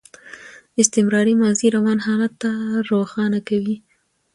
استمراري 0.81 1.33
ماضي 1.43 1.67
روان 1.75 1.97
حالت 2.05 2.35
روښانه 2.91 3.39
کوي. 3.47 3.75